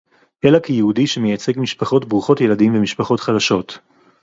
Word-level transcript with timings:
אלא 0.45 0.59
כיהודי 0.59 1.07
שמייצג 1.07 1.59
משפחות 1.59 2.05
ברוכות 2.05 2.41
ילדים 2.41 2.75
ומשפחות 2.75 3.19
חלשות 3.19 3.77